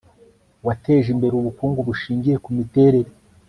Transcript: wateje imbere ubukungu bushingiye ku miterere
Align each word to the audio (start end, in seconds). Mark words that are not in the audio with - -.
wateje 0.67 1.07
imbere 1.15 1.33
ubukungu 1.37 1.79
bushingiye 1.87 2.35
ku 2.43 2.49
miterere 2.57 3.09